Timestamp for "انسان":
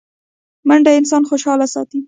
0.99-1.23